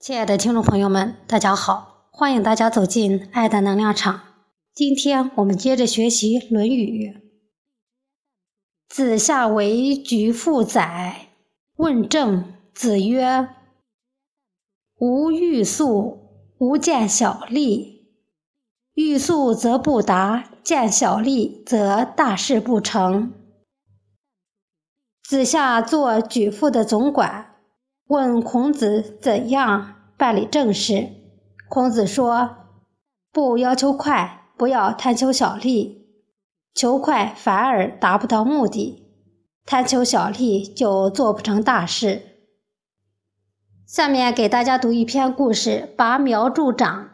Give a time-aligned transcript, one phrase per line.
[0.00, 2.08] 亲爱的听众朋友们，大家好！
[2.10, 4.22] 欢迎大家走进爱的能量场。
[4.72, 7.12] 今天我们接着学习《论语》。
[8.88, 11.28] 子夏为举父宰，
[11.76, 12.54] 问政。
[12.72, 13.50] 子曰
[14.96, 18.06] ：“吾欲速，吾见小利；
[18.94, 23.34] 欲速则不达，见小利则大事不成。”
[25.22, 27.49] 子夏做举父的总管。
[28.10, 31.10] 问孔子怎样办理政事？
[31.68, 32.56] 孔子说
[33.30, 36.08] ：“不要求快，不要贪求小利。
[36.74, 39.06] 求快反而达不到目的，
[39.64, 42.22] 贪求小利就做不成大事。”
[43.86, 47.10] 下面给大家读一篇故事：拔苗助长。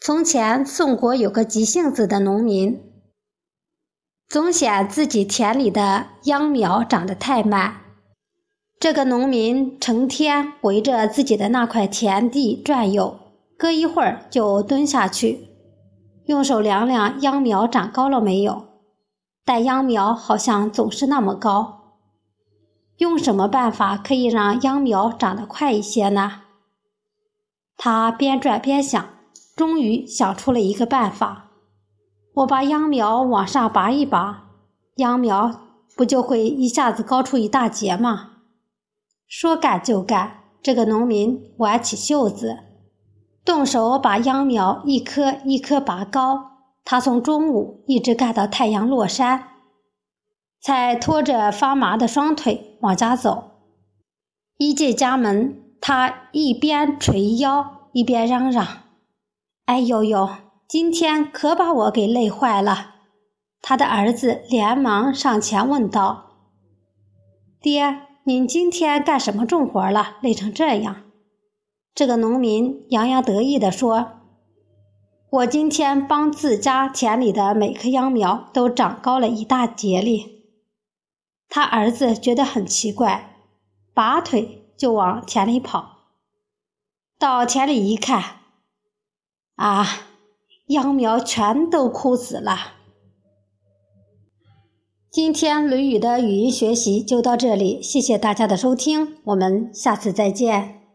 [0.00, 2.82] 从前，宋国有个急性子的农民，
[4.28, 7.84] 总嫌自己田里的秧苗长得太慢。
[8.80, 13.18] 这个农民成天围着自己的那块田地转悠，
[13.56, 15.48] 隔一会儿就蹲下去，
[16.26, 18.66] 用手量量秧苗长高了没有。
[19.44, 21.96] 但秧苗好像总是那么高，
[22.98, 26.42] 用什么办法可以让秧苗长得快一些呢？
[27.76, 29.04] 他边转边想，
[29.56, 31.50] 终于想出了一个办法：
[32.34, 34.44] 我把秧苗往上拔一拔，
[34.98, 35.62] 秧苗
[35.96, 38.34] 不就会一下子高出一大截吗？
[39.28, 42.60] 说干就干，这个农民挽起袖子，
[43.44, 46.52] 动手把秧苗一棵一棵拔高。
[46.82, 49.50] 他从中午一直干到太阳落山，
[50.62, 53.50] 才拖着发麻的双腿往家走。
[54.56, 58.66] 一进家门，他一边捶腰一边嚷嚷
[59.66, 60.30] ：“哎呦呦，
[60.66, 62.94] 今天可把我给累坏了！”
[63.60, 66.38] 他的儿子连忙上前问道
[67.60, 70.18] ：“爹。”您今天干什么重活了？
[70.20, 71.04] 累成这样？
[71.94, 74.20] 这个农民洋洋得意地说
[75.32, 80.44] ：“我今天帮自家田里的每棵秧苗都长高了一大截哩。”
[81.48, 83.34] 他儿子觉得很奇怪，
[83.94, 85.96] 拔腿就往田里跑。
[87.18, 88.40] 到田里一看，
[89.56, 89.86] 啊，
[90.66, 92.74] 秧苗全都枯死了。
[95.10, 100.87] 今天《论语》的语音学习就到这里，谢谢大家的收听，我们下次再见。